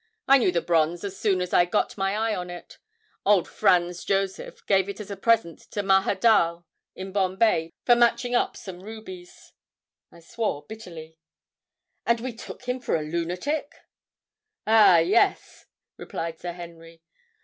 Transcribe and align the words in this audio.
I 0.27 0.39
knew 0.39 0.51
the 0.51 0.63
bronze 0.63 1.03
as 1.03 1.15
soon 1.15 1.41
as 1.41 1.53
I 1.53 1.65
got 1.65 1.95
my 1.95 2.15
eye 2.17 2.35
on 2.35 2.49
it—old 2.49 3.47
Franz 3.47 4.03
Josef 4.03 4.65
gave 4.65 4.89
it 4.89 4.99
as 4.99 5.11
a 5.11 5.15
present 5.15 5.59
to 5.69 5.83
Mahadal 5.83 6.65
in 6.95 7.11
Bombay 7.11 7.69
for 7.85 7.95
matching 7.95 8.33
up 8.33 8.57
some 8.57 8.81
rubies." 8.81 9.53
I 10.11 10.19
swore 10.19 10.65
bitterly. 10.67 11.19
"And 12.03 12.19
we 12.19 12.33
took 12.33 12.63
him 12.63 12.79
for 12.79 12.95
a 12.95 13.03
lunatic!" 13.03 13.75
"Ah, 14.65 14.97
yes!" 14.97 15.67
replied 15.97 16.39
Sir 16.39 16.53
Henry. 16.53 17.03